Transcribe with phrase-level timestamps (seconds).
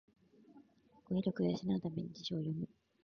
[1.03, 2.67] 語彙力を養うために辞書を読む